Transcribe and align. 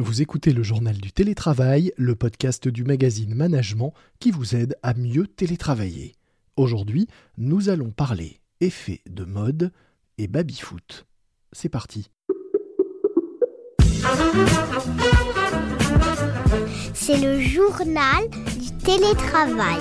Vous 0.00 0.22
écoutez 0.22 0.54
le 0.54 0.62
journal 0.62 0.96
du 0.96 1.12
télétravail, 1.12 1.92
le 1.98 2.14
podcast 2.14 2.68
du 2.68 2.84
magazine 2.84 3.34
Management 3.34 3.92
qui 4.18 4.30
vous 4.30 4.56
aide 4.56 4.74
à 4.82 4.94
mieux 4.94 5.26
télétravailler. 5.26 6.14
Aujourd'hui, 6.56 7.06
nous 7.36 7.68
allons 7.68 7.90
parler 7.90 8.40
effet 8.62 9.02
de 9.06 9.24
mode 9.26 9.72
et 10.16 10.26
baby-foot. 10.26 11.04
C'est 11.52 11.68
parti. 11.68 12.10
C'est 16.94 17.18
le 17.18 17.38
journal 17.38 18.30
du 18.58 18.74
télétravail. 18.82 19.80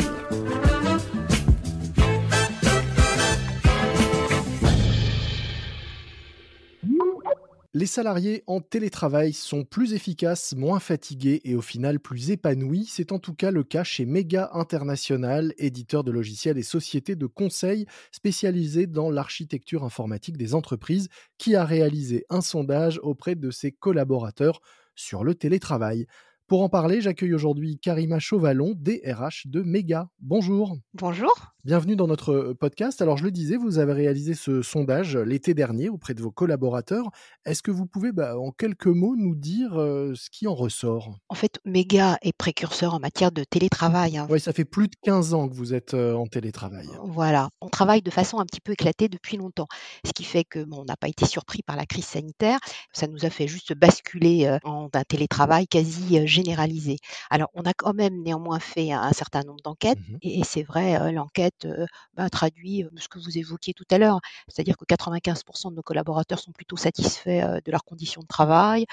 Les 7.79 7.85
salariés 7.85 8.43
en 8.45 8.59
télétravail 8.59 9.31
sont 9.31 9.63
plus 9.63 9.93
efficaces, 9.93 10.53
moins 10.53 10.81
fatigués 10.81 11.39
et 11.45 11.55
au 11.55 11.61
final 11.61 12.01
plus 12.01 12.29
épanouis. 12.29 12.83
C'est 12.83 13.13
en 13.13 13.19
tout 13.19 13.33
cas 13.33 13.51
le 13.51 13.63
cas 13.63 13.85
chez 13.85 14.05
Mega 14.05 14.49
International, 14.51 15.53
éditeur 15.57 16.03
de 16.03 16.11
logiciels 16.11 16.57
et 16.57 16.61
société 16.61 17.15
de 17.15 17.25
conseil 17.25 17.85
spécialisée 18.11 18.85
dans 18.85 19.09
l'architecture 19.09 19.85
informatique 19.85 20.35
des 20.35 20.55
entreprises, 20.55 21.07
qui 21.37 21.55
a 21.55 21.63
réalisé 21.63 22.25
un 22.29 22.41
sondage 22.41 22.99
auprès 23.01 23.35
de 23.35 23.49
ses 23.49 23.71
collaborateurs 23.71 24.59
sur 24.93 25.23
le 25.23 25.33
télétravail. 25.33 26.05
Pour 26.47 26.63
en 26.63 26.67
parler, 26.67 26.99
j'accueille 26.99 27.33
aujourd'hui 27.33 27.79
Karima 27.79 28.19
Chauvalon, 28.19 28.73
DRH 28.75 29.47
de 29.47 29.61
Mega. 29.61 30.09
Bonjour. 30.19 30.75
Bonjour. 30.95 31.31
Bienvenue 31.69 31.95
dans 31.95 32.07
notre 32.07 32.33
euh, 32.33 32.55
podcast. 32.55 32.99
Alors, 32.99 33.17
je 33.17 33.23
le 33.23 33.29
disais, 33.29 33.55
vous 33.55 33.77
avez 33.77 33.93
réalisé 33.93 34.33
ce 34.33 34.63
sondage 34.63 35.15
l'été 35.15 35.53
dernier 35.53 35.87
auprès 35.87 36.15
de 36.15 36.21
vos 36.23 36.31
collaborateurs. 36.31 37.11
Est-ce 37.45 37.61
que 37.61 37.69
vous 37.69 37.85
pouvez, 37.85 38.11
bah, 38.11 38.39
en 38.39 38.49
quelques 38.49 38.87
mots, 38.87 39.15
nous 39.15 39.35
dire 39.35 39.79
euh, 39.79 40.13
ce 40.15 40.31
qui 40.31 40.47
en 40.47 40.55
ressort? 40.55 41.19
En 41.29 41.35
fait, 41.35 41.59
Mega 41.65 42.17
est 42.23 42.35
précurseur 42.35 42.95
en 42.95 42.99
matière 42.99 43.31
de 43.31 43.43
télétravail. 43.43 44.17
hein. 44.17 44.25
Oui, 44.31 44.39
ça 44.39 44.51
fait 44.51 44.65
plus 44.65 44.87
de 44.87 44.95
15 45.03 45.35
ans 45.35 45.47
que 45.47 45.53
vous 45.53 45.75
êtes 45.75 45.93
euh, 45.93 46.15
en 46.15 46.25
télétravail. 46.25 46.87
Voilà, 47.03 47.49
on 47.61 47.69
travaille 47.69 48.01
de 48.01 48.09
façon 48.09 48.39
un 48.39 48.45
petit 48.47 48.61
peu 48.61 48.71
éclatée 48.71 49.07
depuis 49.07 49.37
longtemps, 49.37 49.67
ce 50.03 50.11
qui 50.11 50.23
fait 50.23 50.45
que 50.45 50.63
bon, 50.63 50.77
on 50.79 50.85
n'a 50.85 50.97
pas 50.97 51.07
été 51.07 51.27
surpris 51.27 51.61
par 51.61 51.75
la 51.75 51.85
crise 51.85 52.05
sanitaire. 52.05 52.57
Ça 52.93 53.05
nous 53.05 53.25
a 53.27 53.29
fait 53.29 53.47
juste 53.47 53.75
basculer 53.75 54.47
euh, 54.47 54.57
en 54.63 54.89
un 54.91 55.03
télétravail 55.03 55.67
quasi 55.67 56.25
généralisé. 56.25 56.97
Alors, 57.29 57.49
on 57.53 57.61
a 57.61 57.75
quand 57.75 57.93
même 57.93 58.23
néanmoins 58.23 58.59
fait 58.59 58.91
un, 58.91 59.03
un 59.03 59.13
certain 59.13 59.43
nombre 59.43 59.61
d'enquêtes, 59.63 59.99
Mhm. 60.09 60.17
et, 60.23 60.39
et 60.39 60.43
c'est 60.43 60.63
vrai, 60.63 61.11
l'enquête 61.11 61.53
bah, 62.15 62.29
traduit 62.29 62.85
ce 62.97 63.07
que 63.07 63.19
vous 63.19 63.37
évoquiez 63.37 63.73
tout 63.73 63.85
à 63.91 63.97
l'heure, 63.97 64.19
c'est-à-dire 64.47 64.77
que 64.77 64.85
95% 64.85 65.71
de 65.71 65.75
nos 65.75 65.81
collaborateurs 65.83 66.39
sont 66.39 66.51
plutôt 66.51 66.77
satisfaits 66.77 67.59
de 67.65 67.71
leurs 67.71 67.83
conditions 67.85 68.21
de 68.21 68.27
travail, 68.27 68.85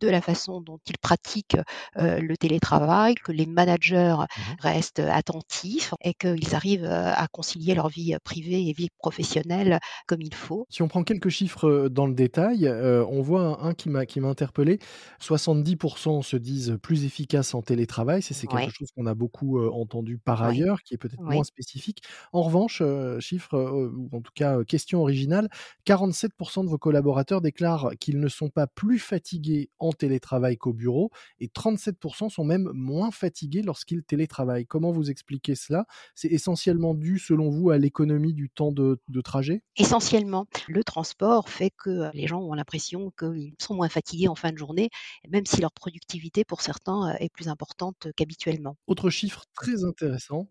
de 0.00 0.08
la 0.08 0.20
façon 0.22 0.60
dont 0.60 0.78
ils 0.86 0.98
pratiquent 0.98 1.56
le 1.96 2.36
télétravail, 2.36 3.14
que 3.16 3.32
les 3.32 3.46
managers 3.46 4.16
Mhm. 4.36 4.56
restent 4.60 5.00
attentifs 5.00 5.94
et 6.02 6.14
qu'ils 6.14 6.54
arrivent 6.54 6.86
à 6.86 7.26
concilier 7.32 7.74
leur 7.74 7.88
vie 7.88 8.16
privée 8.24 8.68
et 8.68 8.72
vie 8.72 8.88
professionnelle 8.98 9.78
comme 10.06 10.22
il 10.22 10.34
faut. 10.34 10.66
Si 10.68 10.82
on 10.82 10.88
prend 10.88 11.04
quelques 11.04 11.28
chiffres 11.28 11.88
dans 11.88 12.08
le 12.08 12.14
détail, 12.14 12.68
on 12.68 13.22
voit 13.22 13.62
un, 13.64 13.72
qui 13.72 13.88
m'a 13.88 14.04
qui 14.04 14.18
m'a 14.18 14.26
interpellé. 14.28 14.80
70% 15.20 16.22
se 16.22 16.36
disent 16.36 16.76
plus 16.82 17.04
efficaces 17.04 17.54
en 17.54 17.62
télétravail. 17.62 18.20
C'est 18.20 18.48
quelque 18.48 18.68
Ouais. 18.68 18.72
chose 18.72 18.88
qu'on 18.96 19.06
a 19.06 19.14
beaucoup 19.14 19.60
entendu 19.60 20.18
par 20.18 20.42
Ouais. 20.42 20.42
ailleurs, 20.42 20.82
qui 20.82 20.94
est 20.94 20.98
peut-être 20.98 21.22
moins 21.28 21.44
spécifique. 21.44 21.95
En 22.32 22.42
revanche, 22.42 22.80
euh, 22.82 23.20
chiffre, 23.20 23.54
euh, 23.54 23.92
ou 23.94 24.08
en 24.12 24.20
tout 24.20 24.32
cas 24.34 24.58
euh, 24.58 24.64
question 24.64 25.00
originale, 25.00 25.48
47% 25.86 26.64
de 26.64 26.68
vos 26.68 26.78
collaborateurs 26.78 27.40
déclarent 27.40 27.90
qu'ils 28.00 28.20
ne 28.20 28.28
sont 28.28 28.48
pas 28.48 28.66
plus 28.66 28.98
fatigués 28.98 29.70
en 29.78 29.92
télétravail 29.92 30.56
qu'au 30.56 30.72
bureau, 30.72 31.10
et 31.40 31.48
37% 31.48 32.30
sont 32.30 32.44
même 32.44 32.70
moins 32.74 33.10
fatigués 33.10 33.62
lorsqu'ils 33.62 34.02
télétravaillent. 34.02 34.66
Comment 34.66 34.92
vous 34.92 35.10
expliquez 35.10 35.54
cela? 35.54 35.86
C'est 36.14 36.28
essentiellement 36.28 36.94
dû, 36.94 37.18
selon 37.18 37.50
vous, 37.50 37.70
à 37.70 37.78
l'économie 37.78 38.34
du 38.34 38.50
temps 38.50 38.72
de, 38.72 38.98
trajet? 39.24 39.62
Essentiellement. 39.76 40.46
Le 40.68 40.84
transport 40.84 41.48
fait 41.48 41.70
que 41.70 42.10
les 42.12 42.26
gens 42.26 42.40
ont 42.42 42.54
l'impression 42.54 43.10
qu'ils 43.18 43.54
sont 43.58 43.74
moins 43.74 43.88
fatigués 43.88 44.28
en 44.28 44.34
fin 44.34 44.52
de 44.52 44.58
journée, 44.58 44.90
même 45.28 45.46
si 45.46 45.60
leur 45.60 45.72
productivité, 45.72 46.44
pour 46.44 46.60
certains, 46.60 47.14
est 47.18 47.30
plus 47.32 47.48
importante 47.48 48.08
qu'habituellement. 48.14 48.76
Autre 48.86 49.10
chiffre 49.10 49.44
très 49.54 49.84
intéressant, 49.84 50.48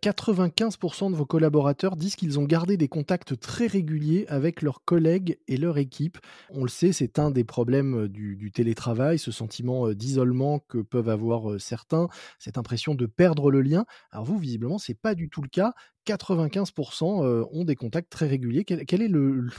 95 0.00 0.73
75% 0.74 1.10
de 1.10 1.16
vos 1.16 1.26
collaborateurs 1.26 1.96
disent 1.96 2.16
qu'ils 2.16 2.38
ont 2.38 2.44
gardé 2.44 2.76
des 2.76 2.88
contacts 2.88 3.38
très 3.38 3.66
réguliers 3.66 4.26
avec 4.28 4.62
leurs 4.62 4.84
collègues 4.84 5.38
et 5.48 5.56
leur 5.56 5.78
équipe. 5.78 6.18
On 6.50 6.62
le 6.62 6.68
sait, 6.68 6.92
c'est 6.92 7.18
un 7.18 7.30
des 7.30 7.44
problèmes 7.44 8.04
euh, 8.04 8.08
du, 8.08 8.50
télétravail, 8.52 9.18
ce 9.18 9.30
sentiment 9.30 9.88
euh, 9.88 9.94
d'isolement 9.94 10.60
que 10.68 10.78
peuvent 10.78 11.08
avoir 11.08 11.50
euh, 11.50 11.58
certains, 11.58 12.08
cette 12.38 12.58
impression 12.58 12.94
de 12.94 13.06
perdre 13.06 13.50
le 13.50 13.62
lien. 13.62 13.84
Alors 14.10 14.24
vous, 14.24 14.38
visiblement, 14.38 14.78
c'est 14.78 14.94
pas 14.94 15.14
du 15.14 15.28
tout 15.28 15.42
le 15.42 15.48
cas. 15.48 15.72
95% 16.06 17.46
ont 17.50 17.64
des 17.64 17.76
contacts 17.76 18.10
très 18.10 18.26
réguliers. 18.26 18.64
Quel, 18.64 19.02
est 19.02 19.10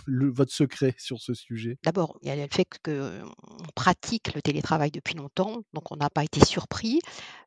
votre 0.06 0.52
secret 0.52 0.94
sur 1.00 1.20
ce 1.20 1.34
sujet? 1.34 1.80
D'abord, 1.84 2.20
il 2.22 2.28
y 2.28 2.32
a 2.32 2.36
le 2.36 2.48
fait 2.52 2.68
qu'on 2.84 3.72
pratique 3.74 4.32
le 4.36 4.44
télétravail 4.44 4.92
depuis 4.92 5.16
longtemps, 5.16 5.64
donc 5.74 5.92
on 5.92 5.96
n'a 5.96 6.12
pas 6.12 6.24
été 6.24 6.46
surpris 6.46 7.00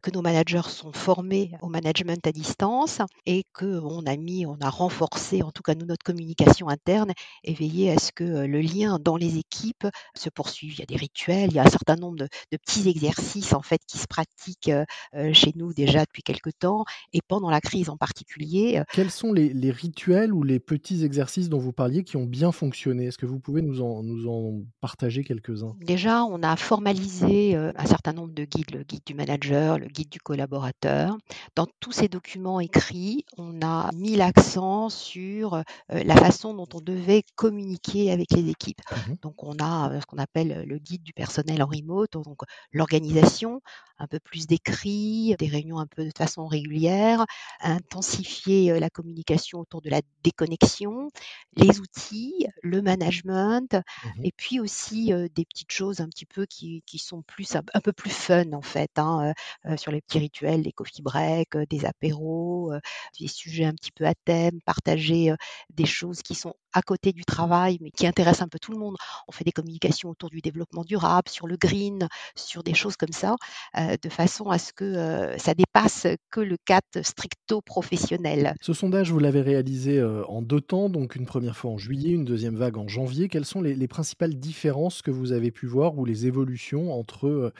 que 0.03 0.10
nos 0.10 0.22
managers 0.22 0.69
sont 0.69 0.92
formés 0.92 1.53
au 1.62 1.69
management 1.69 2.26
à 2.26 2.32
distance 2.32 3.00
et 3.26 3.44
qu'on 3.53 4.04
a 4.06 4.16
mis, 4.16 4.47
on 4.47 4.59
a 4.60 4.70
renforcé 4.70 5.42
en 5.42 5.50
tout 5.50 5.62
cas 5.62 5.75
nous, 5.75 5.86
notre 5.86 6.04
communication 6.04 6.69
interne 6.69 7.12
et 7.44 7.54
veillé 7.54 7.91
à 7.91 7.98
ce 7.98 8.12
que 8.12 8.25
euh, 8.25 8.47
le 8.47 8.60
lien 8.60 8.98
dans 8.98 9.16
les 9.16 9.38
équipes 9.38 9.86
se 10.14 10.28
poursuive. 10.31 10.75
Il 10.75 10.78
y 10.81 10.82
a 10.82 10.86
des 10.86 10.97
rituels, 10.97 11.50
il 11.50 11.54
y 11.54 11.59
a 11.59 11.64
un 11.64 11.70
certain 11.70 11.97
nombre 11.97 12.16
de, 12.16 12.28
de 12.53 12.56
petits 12.56 12.88
exercices 12.88 13.53
en 13.53 13.62
fait 13.62 13.81
qui 13.86 13.98
se 13.98 14.06
pratiquent 14.06 14.69
euh, 14.69 14.84
euh, 15.14 15.32
chez 15.32 15.53
nous 15.56 15.72
déjà 15.72 16.04
depuis 16.04 16.22
quelque 16.22 16.50
temps 16.50 16.84
et 17.12 17.20
pendant 17.26 17.50
la 17.50 17.60
crise 17.60 17.91
en 17.91 17.97
particulier. 17.97 18.82
Quels 18.92 19.10
sont 19.10 19.32
les, 19.32 19.53
les 19.53 19.70
rituels 19.70 20.32
ou 20.32 20.42
les 20.42 20.60
petits 20.60 21.04
exercices 21.04 21.48
dont 21.48 21.59
vous 21.59 21.72
parliez 21.72 22.04
qui 22.04 22.16
ont 22.16 22.25
bien 22.25 22.53
fonctionné? 22.53 23.06
Est-ce 23.06 23.19
que 23.19 23.26
vous 23.26 23.41
pouvez 23.41 23.62
nous 23.62 23.82
en, 23.82 24.03
nous 24.03 24.28
en 24.28 24.62
partager 24.80 25.25
quelques-uns? 25.25 25.76
Déjà, 25.80 26.25
on 26.25 26.42
a 26.42 26.56
formalisé 26.56 27.56
un 27.56 27.86
certain 27.86 28.12
nombre 28.12 28.32
de 28.32 28.44
guides, 28.44 28.70
le 28.72 28.82
guide 28.82 29.03
du 29.06 29.15
manager, 29.15 29.78
le 29.78 29.88
guide 29.88 30.09
du 30.10 30.21
collaborateur. 30.21 31.16
Dans 31.56 31.66
tous 31.81 31.93
ces 31.93 32.09
documents 32.09 32.60
écrits, 32.60 33.25
on 33.37 33.60
a 33.62 33.91
mis 33.94 34.16
l'accent 34.16 34.88
sur 34.88 35.54
euh, 35.54 35.62
la 35.88 36.16
façon 36.16 36.54
dont 36.54 36.69
on 36.75 36.81
devait 36.81 37.25
communiquer 37.37 38.10
avec 38.12 38.32
les 38.32 38.48
équipes. 38.50 38.81
Mhm. 38.91 39.16
Donc, 39.22 39.43
on 39.43 39.56
a 39.60 39.91
euh, 39.93 40.00
ce 40.00 40.06
qu'on 40.06 40.19
appelle 40.19 40.65
le 40.66 40.78
guide 40.78 41.03
du 41.03 41.12
personnel 41.12 41.62
en 41.62 41.66
remote, 41.66 42.12
donc 42.12 42.43
l'organisation, 42.72 43.60
un 43.98 44.06
peu 44.06 44.21
plus 44.21 44.47
d'écrits, 44.47 45.34
des 45.38 45.48
réunions 45.48 45.78
un 45.78 45.87
peu 45.87 46.04
de 46.04 46.12
façon 46.16 46.47
régulière, 46.47 47.25
intensifier 47.60 48.71
euh, 48.72 48.81
la 48.81 48.91
communication 48.91 49.60
autour 49.60 49.82
de 49.82 49.91
la 49.91 50.00
déconnexion, 50.22 51.09
les 51.56 51.81
outils, 51.81 52.47
le 52.62 52.82
management, 52.82 53.77
Mhm. 54.04 54.25
et 54.25 54.32
puis 54.32 54.60
aussi 54.60 55.12
euh, 55.12 55.28
des 55.34 55.44
petites 55.44 55.72
choses 55.72 56.00
un 56.00 56.09
petit 56.09 56.27
peu 56.27 56.47
qui, 56.47 56.82
qui 56.87 56.98
sont 56.98 57.22
plus 57.22 57.56
un, 57.56 57.62
un 57.75 57.81
peu 57.81 57.93
plus 57.93 58.10
fun 58.10 58.53
en 58.53 58.62
fait, 58.62 58.91
hein, 58.98 59.32
euh, 59.66 59.71
euh, 59.72 59.77
sur 59.78 59.93
les 59.93 60.00
petits 60.00 60.19
rituels, 60.19 60.62
les 60.62 60.72
coffee 60.72 61.03
breaks, 61.03 61.56
euh, 61.56 61.65
des 61.66 61.84
apéros, 61.84 62.72
euh, 62.72 62.81
des 63.19 63.28
sujets 63.28 63.65
un 63.65 63.72
petit 63.75 63.93
peu 63.93 64.06
à 64.06 64.15
thème, 64.15 64.61
partager 64.65 65.31
euh, 65.31 65.37
des 65.71 65.87
choses 65.87 66.22
qui 66.22 66.34
sont 66.34 66.55
à 66.72 66.82
côté 66.82 67.12
du 67.12 67.24
travail 67.24 67.78
mais 67.80 67.90
qui 67.90 68.06
intéressent 68.06 68.42
un 68.42 68.48
peu 68.48 68.58
tout 68.58 68.72
le 68.72 68.78
monde. 68.78 68.96
On 69.26 69.32
fait 69.32 69.44
des 69.44 69.52
communications 69.52 70.10
autour 70.10 70.30
du 70.30 70.40
développement 70.40 70.84
durable, 70.84 71.28
sur 71.28 71.46
le 71.46 71.56
green, 71.56 72.08
sur 72.36 72.62
des 72.62 72.74
choses 72.74 72.96
comme 72.96 73.12
ça, 73.12 73.36
euh, 73.76 73.96
de 74.00 74.08
façon 74.08 74.50
à 74.50 74.58
ce 74.58 74.72
que 74.72 74.84
euh, 74.84 75.38
ça 75.38 75.54
dépasse 75.54 76.06
que 76.30 76.40
le 76.40 76.56
cadre 76.64 77.02
stricto 77.02 77.60
professionnel. 77.60 78.54
Ce 78.60 78.72
sondage, 78.72 79.10
vous 79.10 79.18
l'avez 79.18 79.42
réalisé 79.42 79.98
euh, 79.98 80.24
en 80.26 80.42
deux 80.42 80.60
temps, 80.60 80.88
donc 80.88 81.16
une 81.16 81.26
première 81.26 81.56
fois 81.56 81.70
en 81.70 81.78
juillet, 81.78 82.10
une 82.10 82.24
deuxième 82.24 82.56
vague 82.56 82.76
en 82.76 82.88
janvier. 82.88 83.28
Quelles 83.28 83.44
sont 83.44 83.60
les, 83.60 83.74
les 83.74 83.88
principales 83.88 84.34
différences 84.34 85.02
que 85.02 85.10
vous 85.10 85.32
avez 85.32 85.50
pu 85.50 85.66
voir 85.66 85.96
ou 85.98 86.04
les 86.04 86.26
évolutions 86.26 86.92
entre 86.92 87.52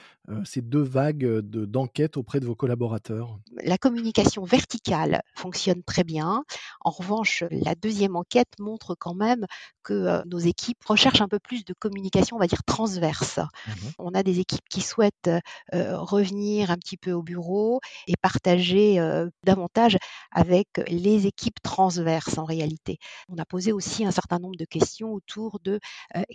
ces 0.45 0.61
deux 0.61 0.81
vagues 0.81 1.25
de- 1.25 1.65
d'enquête 1.65 2.17
auprès 2.17 2.39
de 2.39 2.45
vos 2.45 2.55
collaborateurs? 2.55 3.39
La 3.63 3.77
communication 3.77 4.43
verticale 4.43 5.21
fonctionne 5.35 5.83
très 5.83 6.03
bien. 6.03 6.43
En 6.81 6.91
revanche, 6.91 7.43
la 7.49 7.75
deuxième 7.75 8.15
enquête 8.15 8.53
montre 8.59 8.95
quand 8.99 9.15
même 9.15 9.45
que 9.83 10.23
nos 10.27 10.39
équipes 10.39 10.83
recherchent 10.85 11.21
un 11.21 11.27
peu 11.27 11.39
plus 11.39 11.65
de 11.65 11.73
communication, 11.73 12.35
on 12.37 12.39
va 12.39 12.47
dire, 12.47 12.63
transverse. 12.65 13.39
Mhm. 13.65 13.93
On 13.97 14.13
a 14.13 14.23
des 14.23 14.39
équipes 14.39 14.67
qui 14.69 14.81
souhaitent 14.81 15.29
revenir 15.73 16.71
un 16.71 16.77
petit 16.77 16.97
peu 16.97 17.11
au 17.11 17.23
bureau 17.23 17.79
et 18.07 18.13
partager 18.21 18.97
davantage 19.43 19.97
avec 20.31 20.67
les 20.87 21.27
équipes 21.27 21.61
transverses 21.63 22.37
en 22.37 22.45
réalité. 22.45 22.97
On 23.29 23.37
a 23.37 23.45
posé 23.45 23.71
aussi 23.71 24.05
un 24.05 24.11
certain 24.11 24.39
nombre 24.39 24.57
de 24.57 24.65
questions 24.65 25.13
autour 25.13 25.59
de 25.63 25.79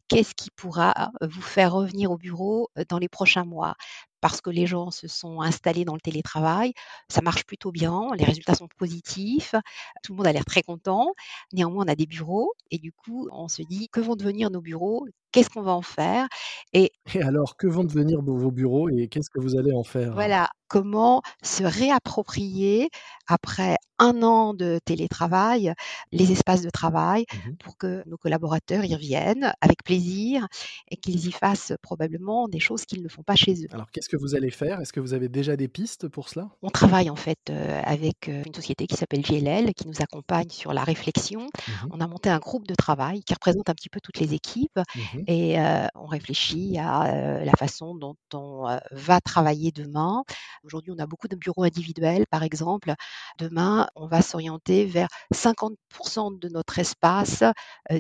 qu'est-ce 0.09 0.35
qui 0.35 0.51
pourra 0.51 1.11
vous 1.23 1.43
faire 1.43 1.73
revenir 1.73 2.11
au 2.11 2.17
bureau 2.19 2.69
dans 2.89 2.99
les 2.99 3.09
prochains 3.09 3.45
mois? 3.45 3.75
Parce 4.25 4.41
que 4.41 4.49
les 4.49 4.67
gens 4.67 4.91
se 4.91 5.07
sont 5.07 5.43
installés 5.43 5.85
dans 5.85 5.93
le 5.93 6.01
télétravail, 6.01 6.73
ça 7.11 7.21
marche 7.21 7.45
plutôt 7.45 7.71
bien, 7.71 8.09
les 8.17 8.25
résultats 8.25 8.55
sont 8.55 8.69
positifs, 8.79 9.55
tout 10.03 10.15
le 10.15 10.17
monde 10.17 10.27
a 10.27 10.33
l'air 10.33 10.47
très 10.47 10.63
content. 10.63 11.13
Néanmoins, 11.53 11.85
on 11.85 11.89
a 11.89 11.95
des 11.95 12.07
bureaux 12.07 12.55
et 12.71 12.79
du 12.79 12.91
coup, 12.91 13.29
on 13.33 13.49
se 13.49 13.61
dit 13.61 13.91
que 13.91 14.01
vont 14.01 14.17
devenir 14.17 14.49
nos 14.49 14.63
bureaux 14.63 15.07
qu'est-ce 15.35 15.51
qu'on 15.51 15.63
va 15.63 15.73
en 15.73 15.83
faire 15.83 16.29
et 16.73 16.93
et 17.15 17.23
alors 17.23 17.57
que 17.57 17.67
vont 17.67 17.85
devenir 17.85 18.21
vos 18.21 18.51
bureaux 18.53 18.91
et 18.91 19.09
qu'est-ce 19.09 19.31
que 19.31 19.41
vous 19.41 19.57
allez 19.57 19.73
en 19.73 19.85
faire? 19.85 20.15
voilà, 20.15 20.51
comment 20.69 21.23
se 21.43 21.65
réapproprier 21.65 22.89
après 23.27 23.77
un 23.99 24.23
an 24.23 24.55
de 24.55 24.79
télétravail, 24.85 25.73
les 26.13 26.31
espaces 26.33 26.63
de 26.63 26.71
travail 26.71 27.25
Mmh 27.33 27.57
pour 27.59 27.77
que 27.79 28.03
nos 28.09 28.17
collaborateurs 28.19 28.85
y 28.85 28.95
reviennent 28.95 29.53
avec 29.61 29.83
plaisir 29.85 30.47
et 30.89 30.97
qu'ils 30.97 31.27
y 31.27 31.33
fassent 31.33 31.73
probablement 31.83 32.49
des 32.49 32.61
choses 32.61 32.85
qu'ils 32.87 33.03
ne 33.03 33.09
font 33.09 33.23
pas 33.23 33.37
chez 33.37 33.65
eux. 33.65 33.69
Alors 33.69 33.91
qu'est-ce 33.91 34.09
que 34.09 34.17
vous 34.17 34.35
allez 34.35 34.51
faire? 34.51 34.81
Est-ce 34.81 34.95
que 34.95 35.01
vous 35.01 35.13
avez 35.13 35.29
déjà 35.29 35.55
des 35.55 35.69
pistes 35.69 36.09
pour 36.09 36.31
cela? 36.31 36.57
On 36.63 36.71
travaille 36.71 37.11
en 37.11 37.17
fait, 37.17 37.39
heu, 37.51 37.55
avec, 37.85 38.29
heu, 38.31 38.43
une 38.47 38.55
société 38.55 38.87
qui 38.87 38.97
s'appelle 38.97 39.25
JLL 39.25 39.75
qui 39.75 39.87
nous 39.87 40.01
accompagne 40.01 40.49
sur 40.49 40.73
la 40.73 40.83
réflexion. 40.83 41.47
Mmh 41.67 41.91
On 41.91 42.01
a 42.01 42.07
monté 42.07 42.31
un 42.31 42.39
groupe 42.39 42.67
de 42.67 42.75
travail 42.75 43.23
qui 43.23 43.35
représente 43.35 43.69
un 43.69 43.75
petit 43.75 43.91
peu 43.91 44.01
toutes 44.01 44.19
les 44.19 44.33
équipes 44.33 44.81
Mmh 44.95 45.24
et 45.27 45.59
heu, 45.59 45.87
on 45.95 46.07
réfléchit 46.07 46.79
à, 46.79 47.41
heu, 47.41 47.45
la 47.45 47.53
façon 47.53 47.95
dont 47.95 48.17
on, 48.33 48.69
heu, 48.71 48.79
va 48.93 49.21
travailler 49.21 49.73
demain. 49.73 50.25
Aujourd'hui, 50.65 50.93
on 50.93 50.99
a 50.99 51.07
beaucoup 51.07 51.29
de 51.29 51.37
bureaux 51.37 51.65
individuels, 51.65 52.27
par 52.31 52.43
exemple. 52.43 52.95
Demain, 53.39 53.89
on 53.97 54.07
va 54.07 54.23
s'orienter 54.23 54.85
vers 54.87 55.09
50% 55.33 56.31
de 56.31 56.49
notre 56.49 56.79
espace, 56.79 57.43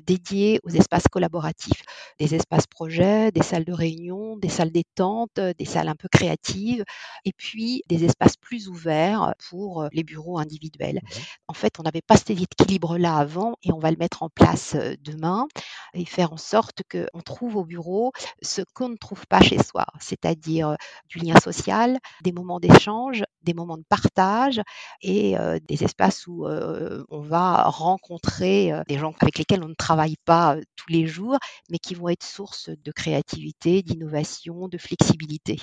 dédié 0.06 0.60
aux 0.64 0.70
espaces 0.70 1.08
collaboratifs. 1.10 1.82
Des 2.18 2.34
espaces 2.34 2.66
projets, 2.66 3.30
des 3.32 3.42
salles 3.42 3.64
de 3.64 3.72
réunion, 3.72 4.36
des 4.36 4.48
salles 4.48 4.70
détente, 4.72 5.38
des 5.40 5.64
salles 5.64 5.88
un 5.88 5.94
peu 5.96 6.08
créatives 6.08 6.84
et 7.24 7.32
puis 7.36 7.82
des 7.88 8.04
espaces 8.04 8.36
plus 8.36 8.68
ouverts 8.68 9.34
pour, 9.48 9.88
les 9.92 10.04
bureaux 10.04 10.38
individuels. 10.38 11.00
Mmh 11.02 11.20
En 11.48 11.54
fait, 11.54 11.78
on 11.78 11.82
n'avait 11.82 12.02
pas 12.02 12.16
cet 12.16 12.30
équilibre-là 12.30 13.16
avant 13.16 13.54
et 13.62 13.72
on 13.72 13.78
va 13.78 13.90
le 13.90 13.96
mettre 13.96 14.22
en 14.22 14.28
place, 14.28 14.76
demain 15.00 15.46
et 15.94 16.04
faire 16.04 16.32
en 16.32 16.36
sorte 16.36 16.82
qu'on 16.90 17.20
trouve 17.20 17.56
au 17.56 17.64
bureau 17.64 18.12
ce 18.42 18.62
qu'on 18.74 18.88
ne 18.88 18.96
trouve 18.96 19.26
pas 19.26 19.40
chez 19.40 19.62
soi, 19.62 19.86
c'est-à-dire, 20.00 20.76
du 21.08 21.18
lien 21.18 21.38
social, 21.40 21.98
des 22.22 22.32
moments 22.32 22.60
d'échange, 22.60 23.24
des 23.42 23.54
moments 23.54 23.76
de 23.76 23.84
partage 23.88 24.60
et 25.02 25.36
des 25.68 25.84
espaces 25.84 26.26
où, 26.26 26.46
on 26.46 27.20
va 27.20 27.64
rencontrer, 27.64 28.72
des 28.88 28.98
gens 28.98 29.14
avec 29.20 29.38
lesquels 29.38 29.62
on 29.62 29.68
ne 29.68 29.74
travaille 29.74 30.16
pas, 30.24 30.56
tous 30.76 30.90
les 30.90 31.06
jours, 31.06 31.38
mais 31.70 31.78
qui 31.78 31.94
vont 31.94 32.08
être 32.08 32.24
source 32.24 32.70
de 32.70 32.92
créativité, 32.92 33.82
d'innovation, 33.82 34.68
de 34.68 34.78
flexibilité. 34.78 35.58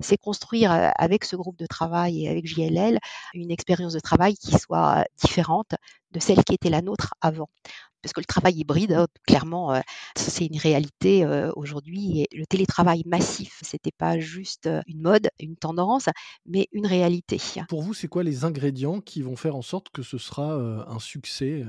C'est 0.00 0.16
construire, 0.16 0.92
avec 0.96 1.24
ce 1.24 1.36
groupe 1.36 1.58
de 1.58 1.66
travail 1.66 2.24
et 2.24 2.28
avec 2.28 2.46
JLL, 2.46 2.98
une 3.34 3.50
expérience 3.50 3.94
de 3.94 4.00
travail 4.00 4.36
qui 4.36 4.52
soit, 4.58 5.04
différente 5.22 5.74
de 6.12 6.20
celle 6.20 6.44
qui 6.44 6.54
était 6.54 6.70
la 6.70 6.82
nôtre 6.82 7.14
avant. 7.20 7.48
Parce 8.02 8.12
que 8.12 8.20
le 8.20 8.26
travail 8.26 8.54
hybride, 8.58 8.92
hein, 8.92 9.06
clairement, 9.26 9.74
ça 10.16 10.30
c'est 10.30 10.46
une 10.46 10.58
réalité, 10.58 11.24
heu, 11.24 11.52
aujourd'hui 11.56 12.20
et 12.22 12.26
le 12.36 12.46
télétravail 12.46 13.02
massif, 13.06 13.60
c'était 13.62 13.92
pas 13.96 14.18
juste, 14.18 14.66
heu, 14.66 14.80
une 14.88 15.02
mode, 15.02 15.28
une 15.40 15.56
tendance, 15.56 16.06
mais 16.46 16.68
une 16.72 16.86
réalité. 16.86 17.38
Pour 17.68 17.82
vous, 17.82 17.94
c'est 17.94 18.08
quoi 18.08 18.22
les 18.22 18.44
ingrédients 18.44 19.00
qui 19.00 19.22
vont 19.22 19.36
faire 19.36 19.56
en 19.56 19.62
sorte 19.62 19.90
que 19.90 20.02
ce 20.02 20.18
sera, 20.18 20.54
un 20.88 20.98
succès, 20.98 21.64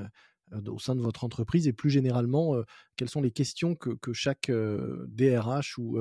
au 0.68 0.80
sein 0.80 0.96
de 0.96 1.02
votre 1.02 1.24
entreprise? 1.24 1.68
Et 1.68 1.74
plus 1.74 1.90
généralement, 1.90 2.56
quelles 2.98 3.10
sont 3.10 3.22
les 3.22 3.32
questions 3.32 3.76
que 3.76 3.92
que 3.92 4.12
chaque, 4.14 4.52
DRH 4.52 5.78
ou 5.78 5.98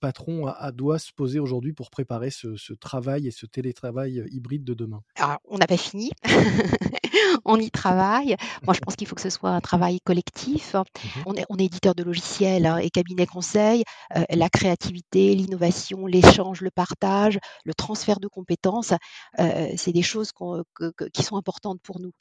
patron 0.00 0.46
a 0.46 0.72
doit 0.72 0.98
se 0.98 1.12
poser 1.12 1.38
aujourd'hui 1.38 1.72
pour 1.72 1.90
préparer 1.90 2.30
ce 2.30 2.56
ce 2.56 2.72
travail 2.74 3.26
et 3.26 3.30
ce 3.30 3.46
télétravail, 3.46 4.20
heu, 4.20 4.26
hybride 4.32 4.64
de 4.64 4.74
demain? 4.74 5.02
Alors, 5.18 5.38
on 5.48 5.56
n'a 5.56 5.66
pas 5.66 5.78
fini, 5.78 6.10
on 7.46 7.58
y 7.58 7.70
travaille. 7.70 8.36
Moi, 8.66 8.74
je 8.74 8.80
pense 8.80 8.96
qu'il 8.96 9.06
faut 9.06 9.14
que 9.14 9.22
ce 9.22 9.30
soit 9.30 9.48
un 9.50 9.62
travail 9.62 9.98
collectif. 10.02 10.76
Mmh 11.02 11.26
On 11.26 11.32
est 11.34 11.46
on 11.48 11.56
est 11.56 11.64
éditeur 11.64 11.94
de 11.94 12.02
logiciels, 12.02 12.66
hein, 12.66 12.76
et 12.76 12.90
cabinet 12.90 13.24
conseil, 13.24 13.82
heu, 14.14 14.24
la 14.28 14.50
créativité, 14.50 15.34
l'innovation, 15.34 16.06
l'échange, 16.06 16.60
le 16.60 16.70
partage, 16.70 17.38
le 17.64 17.72
transfert 17.72 18.20
de 18.20 18.28
compétences, 18.28 18.92
heu, 19.40 19.68
c'est 19.76 19.92
des 19.92 20.02
choses 20.02 20.32
qu'on 20.32 20.64
que 20.74 20.90
que 20.94 21.04
qui 21.04 21.22
sont 21.22 21.36
importantes 21.36 21.80
pour 21.82 21.98
nous. 21.98 22.12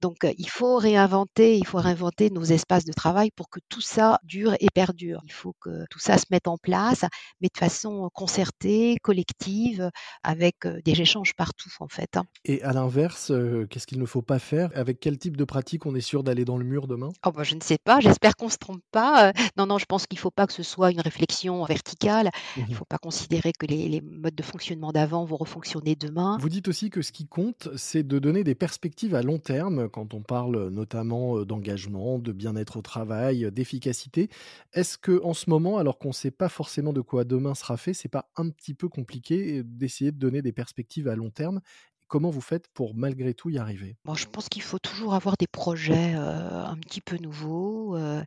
Donc, 0.00 0.18
il 0.38 0.48
faut 0.48 0.76
réinventer 0.78 1.56
il 1.58 1.66
faut 1.66 1.78
réinventer 1.78 2.30
nos 2.30 2.44
espaces 2.44 2.84
de 2.84 2.92
travail 2.92 3.30
pour 3.34 3.48
que 3.50 3.60
tout 3.68 3.80
ça 3.80 4.18
dure 4.24 4.54
et 4.60 4.68
perdure. 4.74 5.20
Il 5.24 5.32
faut 5.32 5.54
que 5.60 5.84
tout 5.90 5.98
ça 5.98 6.18
se 6.18 6.26
mette 6.30 6.48
en 6.48 6.56
place, 6.58 7.04
mais 7.40 7.48
de 7.52 7.58
façon 7.58 8.08
concertée, 8.14 8.96
collective, 9.02 9.90
avec, 10.22 10.66
des 10.84 11.00
échanges 11.00 11.34
partout, 11.34 11.70
en 11.80 11.88
fait, 11.88 12.16
hein. 12.16 12.24
Et 12.44 12.62
à 12.62 12.72
l'inverse, 12.72 13.32
qu'est-ce 13.70 13.86
qu'il 13.86 13.98
ne 13.98 14.06
faut 14.06 14.22
pas 14.22 14.38
faire? 14.38 14.70
Avec 14.74 15.00
quel 15.00 15.18
type 15.18 15.36
de 15.36 15.44
pratique 15.44 15.86
on 15.86 15.94
est 15.94 16.00
sûr 16.00 16.22
d'aller 16.22 16.44
dans 16.44 16.56
le 16.56 16.64
mur 16.64 16.86
demain? 16.86 17.10
Oh 17.26 17.32
bah, 17.32 17.42
je 17.42 17.54
ne 17.54 17.60
sais 17.60 17.78
pas, 17.82 18.00
j'espère 18.00 18.36
qu'on 18.36 18.48
se 18.48 18.58
trompe 18.58 18.82
pas, 18.90 19.32
non, 19.56 19.66
non, 19.66 19.78
je 19.78 19.86
pense 19.86 20.06
qu'il 20.06 20.18
faut 20.18 20.30
pas 20.30 20.46
que 20.46 20.52
ce 20.52 20.62
soit 20.62 20.90
une 20.90 21.00
réflexion 21.00 21.64
verticale. 21.64 22.30
Il 22.56 22.62
Mmh 22.62 22.74
faut 22.74 22.84
pas 22.84 22.98
considérer 22.98 23.52
que 23.52 23.66
les 23.66 23.88
les 23.88 24.00
modes 24.00 24.34
de 24.34 24.42
fonctionnement 24.42 24.92
d'avant 24.92 25.24
vont 25.24 25.36
refonctionner 25.36 25.96
demain. 25.96 26.38
Vous 26.40 26.48
dites 26.48 26.68
aussi 26.68 26.90
que 26.90 27.02
ce 27.02 27.12
qui 27.12 27.26
compte, 27.26 27.68
c'est 27.76 28.06
de 28.06 28.18
donner 28.18 28.44
des 28.44 28.54
perspectives 28.54 29.14
à 29.14 29.22
long 29.22 29.38
terme 29.38 29.88
quand 29.88 30.14
on 30.14 30.22
parle 30.22 30.68
notamment 30.68 31.44
d'engagement, 31.44 32.18
de 32.18 32.32
bien-être 32.32 32.76
au 32.76 32.82
travail, 32.82 33.50
d'efficacité. 33.52 34.28
Est-ce 34.72 34.98
que 34.98 35.20
en 35.24 35.34
ce 35.34 35.50
moment, 35.50 35.78
alors 35.78 35.98
qu'on 35.98 36.08
ne 36.08 36.12
sait 36.14 36.30
pas 36.30 36.48
forcément 36.48 36.92
de 36.92 36.97
quoi 37.02 37.24
demain 37.24 37.54
sera 37.54 37.76
fait, 37.76 37.94
c'est 37.94 38.08
pas 38.08 38.30
un 38.36 38.50
petit 38.50 38.74
peu 38.74 38.88
compliqué 38.88 39.62
d'essayer 39.64 40.12
de 40.12 40.18
donner 40.18 40.42
des 40.42 40.52
perspectives 40.52 41.08
à 41.08 41.16
long 41.16 41.30
terme? 41.30 41.60
Comment 42.08 42.30
vous 42.30 42.40
faites 42.40 42.66
pour 42.68 42.94
malgré 42.96 43.34
tout 43.34 43.50
y 43.50 43.56
arriver? 43.58 43.98
Bon, 44.04 44.14
je 44.14 44.26
pense 44.26 44.48
qu'il 44.48 44.62
faut 44.62 44.78
toujours 44.78 45.12
avoir 45.14 45.36
des 45.36 45.46
projets, 45.46 46.14
heu, 46.14 46.18
un 46.18 46.76
petit 46.78 47.00
peu 47.02 47.18
nouveaux, 47.18 47.94
heu, 47.96 48.24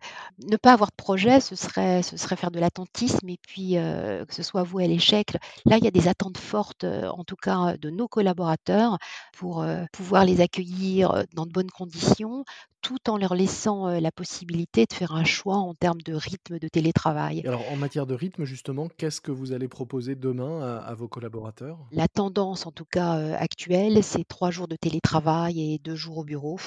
ne 0.47 0.55
pas 0.57 0.73
avoir 0.73 0.91
de 0.91 0.95
projet, 0.95 1.39
ce 1.39 1.55
serait 1.55 2.03
ce 2.03 2.17
serait 2.17 2.35
faire 2.35 2.51
de 2.51 2.59
l'attentisme 2.59 3.27
et 3.29 3.37
puis, 3.47 3.77
heu, 3.77 4.25
que 4.27 4.35
ce 4.35 4.43
soit 4.43 4.61
voué 4.63 4.83
à 4.83 4.87
l'échec. 4.87 5.31
Là, 5.65 5.77
il 5.77 5.83
y 5.83 5.87
a 5.87 5.91
des 5.91 6.07
attentes 6.07 6.37
fortes, 6.37 6.83
heu, 6.83 7.09
en 7.09 7.23
tout 7.23 7.35
cas, 7.37 7.73
heu, 7.73 7.77
de 7.79 7.89
nos 7.89 8.07
collaborateurs 8.07 8.97
pour, 9.33 9.63
heu, 9.63 9.85
pouvoir 9.91 10.23
les 10.25 10.41
accueillir, 10.41 11.13
heu, 11.15 11.25
dans 11.33 11.45
de 11.47 11.51
bonnes 11.51 11.71
conditions, 11.71 12.43
tout 12.81 13.09
en 13.09 13.17
leur 13.17 13.33
laissant, 13.33 13.89
heu, 13.89 13.99
la 13.99 14.11
possibilité 14.11 14.85
de 14.85 14.93
faire 14.93 15.13
un 15.13 15.23
choix 15.23 15.55
en 15.57 15.73
termes 15.73 16.01
de 16.01 16.13
rythme 16.13 16.59
de 16.59 16.67
télétravail. 16.67 17.43
Et 17.43 17.47
alors 17.47 17.69
en 17.71 17.75
matière 17.75 18.07
de 18.07 18.15
rythme 18.15 18.45
justement, 18.45 18.87
qu'est-ce 18.89 19.21
que 19.21 19.31
vous 19.31 19.51
allez 19.51 19.67
proposer 19.67 20.15
demain 20.15 20.59
à 20.61 20.77
à 20.77 20.95
vos 20.95 21.07
collaborateurs? 21.07 21.93
La 21.93 22.07
tendance, 22.07 22.65
en 22.65 22.71
tout 22.71 22.85
cas, 22.85 23.19
heu, 23.19 23.33
actuelle, 23.35 23.70
c'est 24.01 24.27
3 24.27 24.51
jours 24.51 24.67
de 24.67 24.75
télétravail 24.75 25.73
et 25.73 25.79
2 25.79 25.95
jours 25.95 26.17
au 26.17 26.23
bureau, 26.25 26.57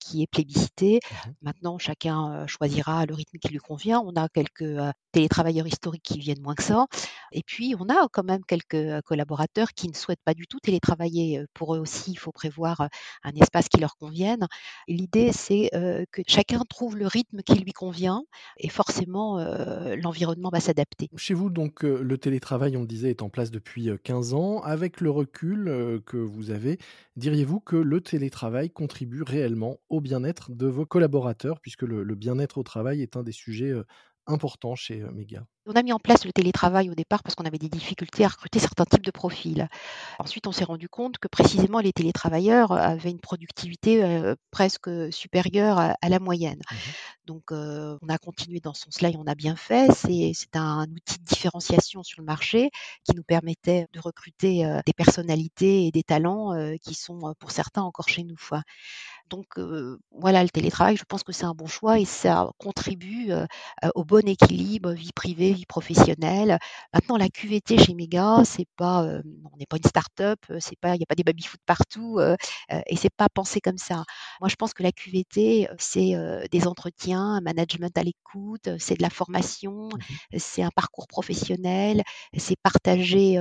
qui 0.00 0.22
est 0.22 0.26
plébiscité. 0.26 1.00
Mmh 1.10 1.30
Maintenant, 1.42 1.78
chacun, 1.78 2.44
heu, 2.44 2.46
choisira 2.46 3.04
le 3.06 3.14
rythme 3.14 3.38
qui 3.38 3.48
lui 3.48 3.58
convient. 3.58 4.00
On 4.00 4.14
a 4.16 4.28
quelques, 4.28 4.62
heu, 4.62 4.90
télétravailleurs 5.12 5.66
historiques 5.66 6.02
qui 6.02 6.18
viennent 6.18 6.40
moins 6.42 6.54
que 6.54 6.62
ça 6.62 6.86
et 7.32 7.42
puis 7.44 7.74
on 7.78 7.88
a 7.88 8.08
quand 8.12 8.24
même 8.24 8.44
quelques, 8.46 8.74
heu, 8.74 9.00
collaborateurs 9.04 9.68
qui 9.74 9.88
ne 9.88 9.94
souhaitent 9.94 10.22
pas 10.24 10.34
du 10.34 10.46
tout 10.46 10.58
télétravailler. 10.60 11.44
Pour 11.52 11.74
eux 11.74 11.78
aussi, 11.78 12.12
il 12.12 12.18
faut 12.18 12.32
prévoir, 12.32 12.88
un 13.22 13.32
espace 13.32 13.68
qui 13.68 13.78
leur 13.80 13.96
convienne. 13.96 14.46
L'idée, 14.88 15.32
c'est, 15.32 15.70
que 16.12 16.22
chacun 16.26 16.62
trouve 16.68 16.96
le 16.96 17.06
rythme 17.06 17.42
qui 17.42 17.58
lui 17.58 17.72
convient 17.72 18.22
et 18.58 18.68
forcément, 18.68 19.38
l'environnement 19.96 20.50
va 20.52 20.60
s'adapter. 20.60 21.08
Chez 21.16 21.34
vous 21.34 21.50
donc, 21.50 21.82
le 21.82 22.18
télétravail, 22.18 22.76
on 22.76 22.80
le 22.80 22.86
disait, 22.86 23.10
est 23.10 23.22
en 23.22 23.28
place 23.28 23.50
depuis, 23.50 23.90
heu, 23.90 23.98
15 23.98 24.34
ans. 24.34 24.60
Avec 24.62 25.00
le 25.00 25.10
recul, 25.10 26.00
que 26.06 26.16
vous 26.16 26.45
avez, 26.50 26.78
diriez-vous 27.16 27.60
que 27.60 27.76
le 27.76 28.00
télétravail 28.00 28.70
contribue 28.70 29.22
réellement 29.22 29.78
au 29.88 30.00
bien-être 30.00 30.52
de 30.52 30.66
vos 30.66 30.86
collaborateurs? 30.86 31.60
Puisque 31.60 31.82
le 31.82 32.14
bien-être 32.14 32.58
au 32.58 32.62
travail 32.62 33.02
est 33.02 33.16
un 33.16 33.22
des 33.22 33.32
sujets, 33.32 33.70
heu, 33.70 33.84
importants 34.26 34.74
chez, 34.74 35.02
heu, 35.02 35.10
Mega? 35.12 35.46
On 35.68 35.72
a 35.72 35.82
mis 35.82 35.92
en 35.92 35.98
place 35.98 36.24
le 36.24 36.32
télétravail 36.32 36.90
au 36.90 36.94
départ 36.94 37.24
parce 37.24 37.34
qu'on 37.34 37.44
avait 37.44 37.58
des 37.58 37.68
difficultés 37.68 38.24
à 38.24 38.28
recruter 38.28 38.60
certains 38.60 38.84
types 38.84 39.04
de 39.04 39.10
profils. 39.10 39.68
Ensuite, 40.20 40.46
on 40.46 40.52
s'est 40.52 40.62
rendu 40.64 40.88
compte 40.88 41.18
que 41.18 41.26
précisément 41.26 41.80
les 41.80 41.92
télétravailleurs 41.92 42.70
avaient 42.70 43.10
une 43.10 43.18
productivité, 43.20 44.04
heu, 44.04 44.36
presque 44.52 44.88
supérieure 45.12 45.78
à 45.78 45.96
à 46.00 46.08
la 46.08 46.20
moyenne. 46.20 46.60
Mmh 46.70 46.76
Donc, 47.26 47.52
heu, 47.52 47.98
on 48.02 48.08
a 48.08 48.18
continué 48.18 48.60
dans 48.60 48.74
ce 48.74 48.82
sens-là 48.84 49.10
et 49.10 49.16
on 49.18 49.26
a 49.26 49.34
bien 49.34 49.56
fait. 49.56 49.90
C'est 49.92 50.32
c'est 50.34 50.56
un 50.56 50.84
outil 50.90 51.18
de 51.18 51.24
différenciation 51.24 52.02
sur 52.04 52.20
le 52.20 52.26
marché 52.26 52.70
qui 53.04 53.16
nous 53.16 53.24
permettait 53.24 53.86
de 53.92 54.00
recruter, 54.00 54.64
des 54.86 54.92
personnalités 54.94 55.86
et 55.86 55.90
des 55.92 56.04
talents, 56.04 56.52
qui 56.82 56.94
sont, 56.94 57.34
pour 57.40 57.50
certains 57.50 57.82
encore 57.82 58.08
chez 58.08 58.24
nous, 58.24 58.36
quoi. 58.48 58.62
Donc, 59.30 59.46
voilà, 60.10 60.42
le 60.42 60.48
télétravail, 60.50 60.96
je 60.96 61.04
pense 61.04 61.22
que 61.24 61.32
c'est 61.32 61.44
un 61.44 61.54
bon 61.54 61.66
choix 61.66 61.98
et 61.98 62.04
ça 62.04 62.50
contribue, 62.58 63.30
au 63.94 64.04
bon 64.04 64.26
équilibre 64.28 64.92
vie 64.92 65.12
privée, 65.12 65.55
vie 65.56 65.66
professionnelle. 65.66 66.58
Maintenant 66.94 67.16
la 67.16 67.28
QVT 67.28 67.78
chez 67.78 67.94
Mega, 67.94 68.42
c'est 68.44 68.66
pas, 68.76 69.04
hem, 69.06 69.22
on 69.52 69.56
n'est 69.56 69.66
pas 69.66 69.76
une 69.78 69.84
start-up, 69.88 70.38
heu, 70.50 70.58
c'est 70.60 70.78
pas 70.78 70.94
il 70.94 71.00
y 71.00 71.02
a 71.02 71.06
pas 71.06 71.14
des 71.16 71.24
baby-foot 71.24 71.60
partout, 71.66 72.18
heu 72.20 72.36
heu 72.72 72.82
et 72.86 72.96
c'est 72.96 73.10
pas 73.14 73.28
pensé 73.28 73.60
comme 73.60 73.78
ça. 73.78 74.04
Moi, 74.40 74.48
je 74.48 74.56
pense 74.56 74.74
que 74.74 74.82
la 74.82 74.92
QVT, 74.92 75.68
c'est, 75.78 76.14
des 76.50 76.66
entretiens, 76.66 77.20
un 77.36 77.40
management 77.40 77.96
à 77.98 78.02
l'écoute, 78.02 78.68
c'est 78.78 78.96
de 78.96 79.02
la 79.02 79.10
formation, 79.10 79.88
mh. 80.32 80.38
c'est 80.38 80.62
un 80.62 80.70
parcours 80.70 81.06
professionnel, 81.08 82.02
c'est 82.36 82.56
partager, 82.62 83.38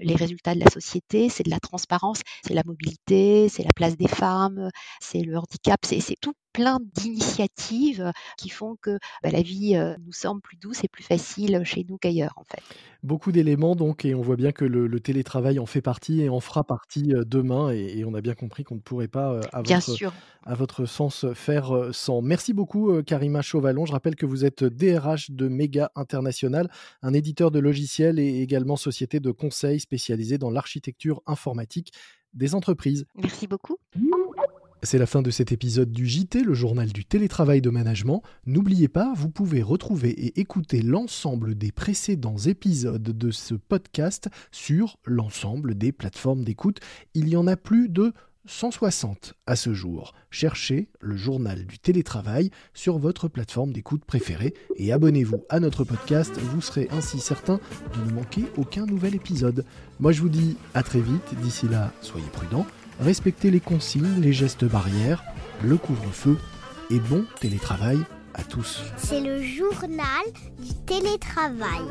les 0.00 0.14
résultats 0.14 0.54
de 0.54 0.60
la 0.60 0.70
société, 0.70 1.28
c'est 1.28 1.42
de 1.44 1.50
la 1.50 1.60
transparence, 1.60 2.20
c'est 2.46 2.54
la 2.54 2.62
mobilité, 2.64 3.48
c'est 3.48 3.62
la 3.64 3.72
place 3.74 3.96
des 3.96 4.08
femmes, 4.08 4.70
c'est 5.00 5.20
le 5.22 5.38
handicap, 5.38 5.80
c'est 5.84 6.00
tout 6.20 6.34
plein 6.52 6.78
d'initiatives 6.94 8.12
qui 8.36 8.48
font 8.48 8.76
que 8.80 8.98
bah, 9.22 9.30
la 9.30 9.42
vie 9.42 9.78
nous 10.04 10.12
semble 10.12 10.40
plus 10.40 10.56
douce 10.56 10.84
et 10.84 10.88
plus 10.88 11.02
facile 11.02 11.62
chez 11.64 11.84
nous 11.88 11.98
qu'ailleurs 11.98 12.34
en 12.36 12.44
fait. 12.44 12.62
Beaucoup 13.02 13.32
d'éléments 13.32 13.74
donc 13.74 14.04
et 14.04 14.14
on 14.14 14.22
voit 14.22 14.36
bien 14.36 14.52
que 14.52 14.64
le, 14.64 15.00
télétravail 15.00 15.58
en 15.58 15.66
fait 15.66 15.82
partie 15.82 16.20
et 16.20 16.28
en 16.28 16.40
fera 16.40 16.64
partie 16.64 17.14
demain 17.26 17.70
et, 17.70 18.04
on 18.04 18.14
a 18.14 18.20
bien 18.20 18.34
compris 18.34 18.62
qu'on 18.62 18.76
ne 18.76 18.80
pourrait 18.80 19.08
pas 19.08 19.40
à, 19.52 19.62
bien 19.62 19.78
votre, 19.78 19.96
sûr. 19.96 20.12
à 20.44 20.54
votre 20.54 20.86
sens 20.86 21.26
faire 21.34 21.90
sans. 21.92 22.22
Merci 22.22 22.52
beaucoup 22.52 23.02
Karima 23.02 23.42
Chauvalon. 23.42 23.86
Je 23.86 23.92
rappelle 23.92 24.16
que 24.16 24.26
vous 24.26 24.44
êtes 24.44 24.62
DRH 24.62 25.30
de 25.30 25.48
Méga 25.48 25.90
International, 25.96 26.70
un 27.02 27.12
éditeur 27.12 27.50
de 27.50 27.58
logiciels 27.58 28.18
et 28.18 28.40
également 28.40 28.76
société 28.76 29.20
de 29.20 29.30
conseil 29.30 29.80
spécialisée 29.80 30.38
dans 30.38 30.50
l'architecture 30.50 31.22
informatique 31.26 31.92
des 32.34 32.54
entreprises. 32.54 33.06
Merci 33.16 33.46
beaucoup. 33.46 33.76
C'est 34.84 34.98
la 34.98 35.06
fin 35.06 35.22
de 35.22 35.30
cet 35.30 35.52
épisode 35.52 35.92
du 35.92 36.08
JT, 36.08 36.42
le 36.42 36.54
journal 36.54 36.92
du 36.92 37.04
télétravail 37.04 37.60
de 37.60 37.70
management. 37.70 38.20
N'oubliez 38.46 38.88
pas, 38.88 39.12
vous 39.14 39.28
pouvez 39.28 39.62
retrouver 39.62 40.10
et 40.10 40.40
écouter 40.40 40.82
l'ensemble 40.82 41.54
des 41.54 41.70
précédents 41.70 42.36
épisodes 42.36 43.00
de 43.00 43.30
ce 43.30 43.54
podcast 43.54 44.28
sur 44.50 44.98
l'ensemble 45.06 45.76
des 45.76 45.92
plateformes 45.92 46.42
d'écoute. 46.42 46.80
Il 47.14 47.28
y 47.28 47.36
en 47.36 47.46
a 47.46 47.56
plus 47.56 47.88
de 47.88 48.12
160 48.46 49.34
à 49.46 49.54
ce 49.54 49.72
jour. 49.72 50.14
Cherchez 50.32 50.88
le 51.00 51.16
journal 51.16 51.64
du 51.64 51.78
télétravail 51.78 52.50
sur 52.74 52.98
votre 52.98 53.28
plateforme 53.28 53.72
d'écoute 53.72 54.04
préférée 54.04 54.52
et 54.74 54.92
abonnez-vous 54.92 55.44
à 55.48 55.60
notre 55.60 55.84
podcast, 55.84 56.32
vous 56.40 56.60
serez 56.60 56.88
ainsi 56.90 57.20
certain 57.20 57.60
de 57.94 58.10
ne 58.10 58.14
manquer 58.16 58.46
aucun 58.56 58.86
nouvel 58.86 59.14
épisode. 59.14 59.64
Moi 60.00 60.10
je 60.10 60.22
vous 60.22 60.28
dis 60.28 60.56
à 60.74 60.82
très 60.82 61.00
vite, 61.00 61.40
d'ici 61.40 61.68
là 61.68 61.92
soyez 62.00 62.26
prudents 62.32 62.66
respectez 63.00 63.50
les 63.50 63.60
consignes, 63.60 64.20
les 64.20 64.32
gestes 64.32 64.64
barrières, 64.64 65.22
le 65.62 65.76
couvre-feu 65.76 66.38
et 66.90 66.98
bon 66.98 67.24
télétravail 67.40 67.98
à 68.34 68.42
tous. 68.42 68.82
C'est 68.96 69.20
le 69.20 69.42
journal 69.42 70.24
du 70.58 70.74
télétravail. 70.86 71.82